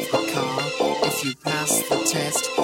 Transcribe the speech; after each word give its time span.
photographer 0.00 2.61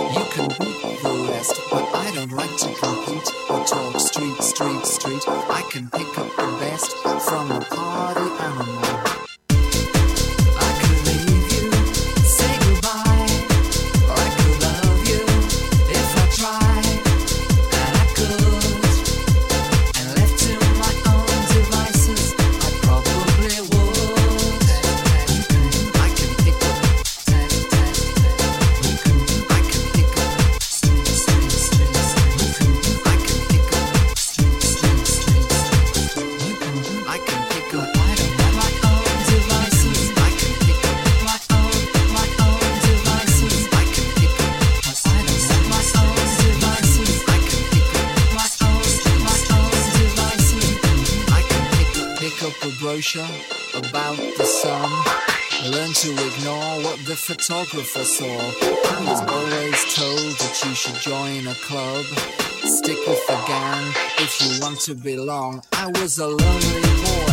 Stick 62.64 62.98
with 63.06 63.26
the 63.26 63.36
gang 63.46 63.92
if 64.18 64.40
you 64.42 64.60
want 64.60 64.80
to 64.80 64.94
belong. 64.94 65.62
I 65.72 65.86
was 65.88 66.18
a 66.18 66.26
lonely 66.26 66.80
boy, 67.04 67.27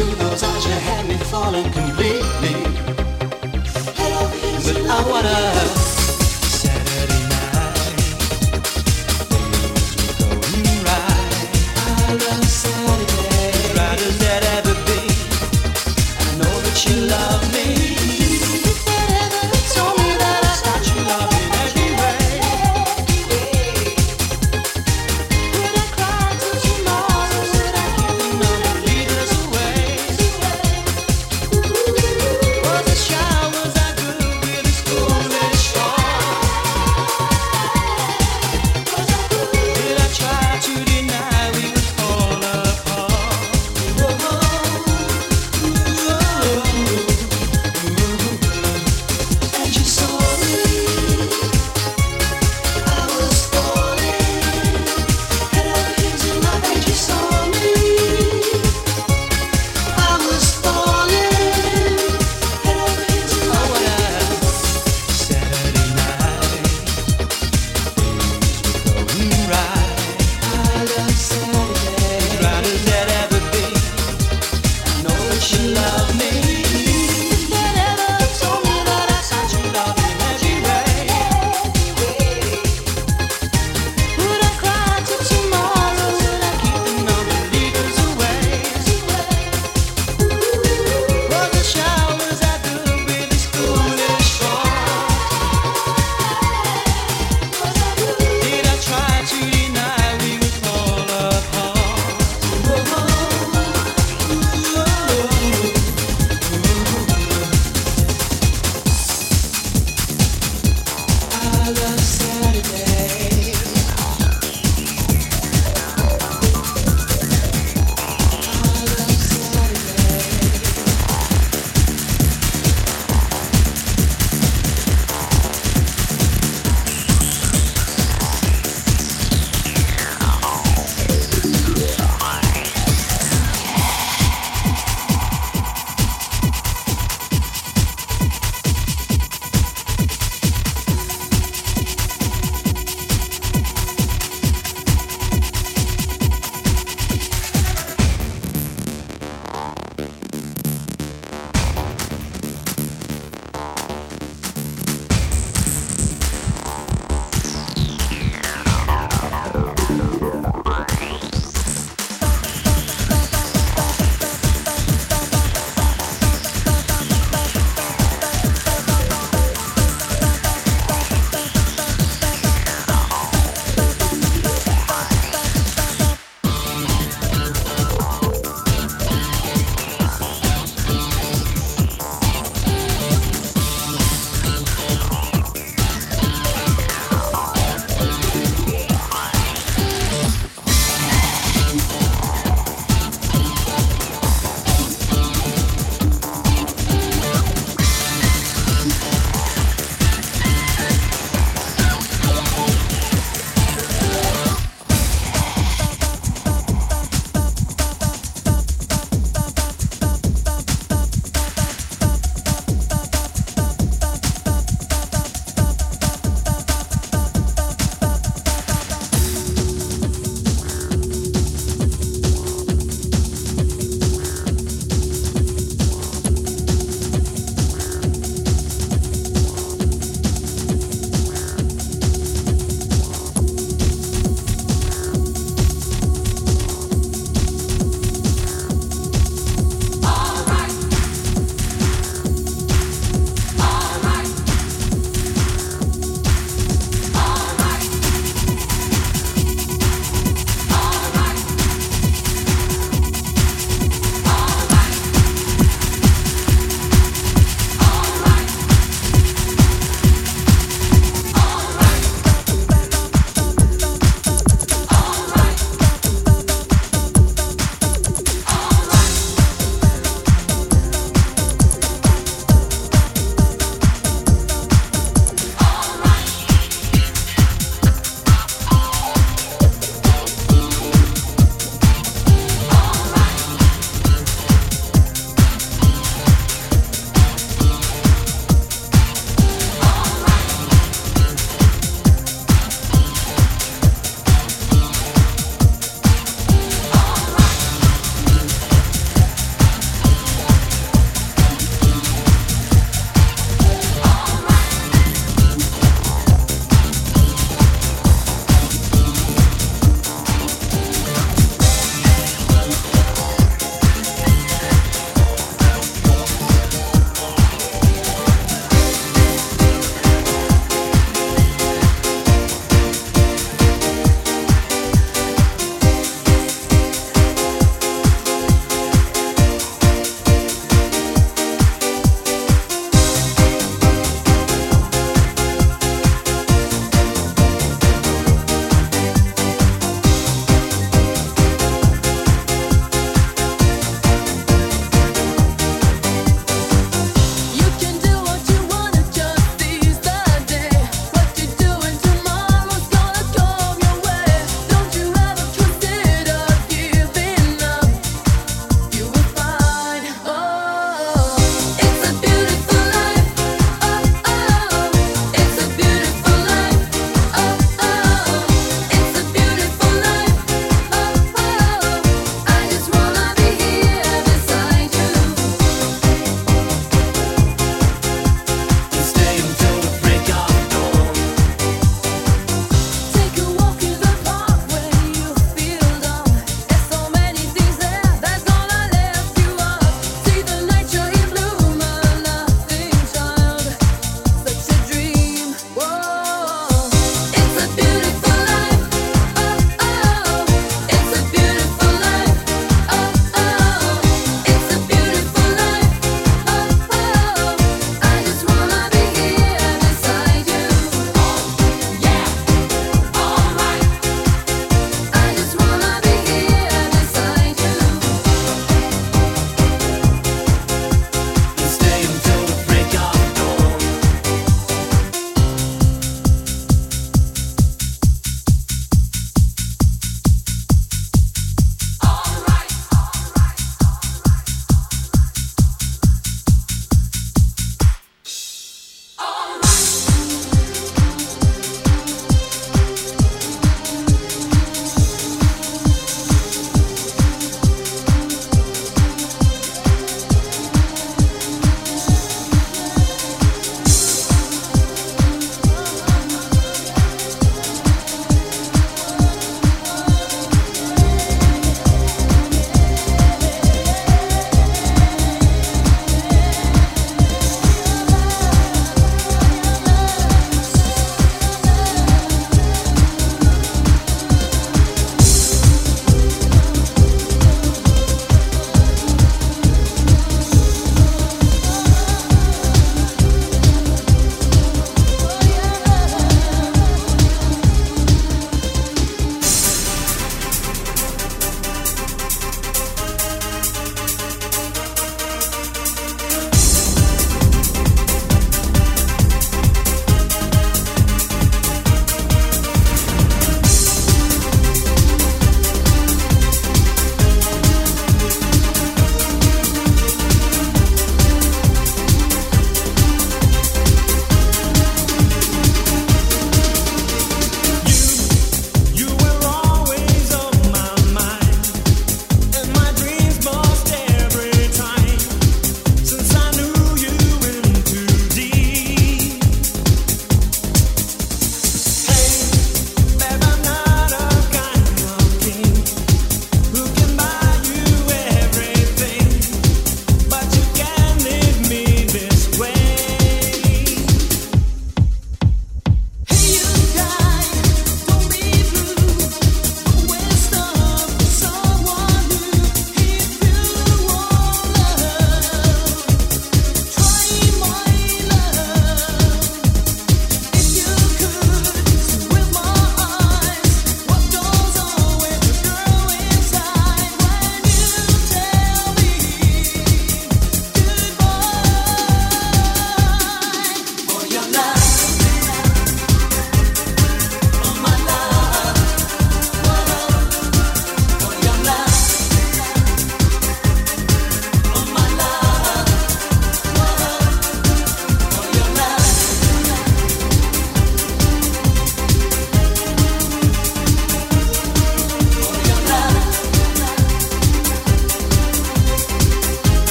into 0.00 0.14
those 0.16 0.57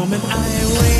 moment 0.00 0.24
I 0.24 0.80
wait. 0.80 0.99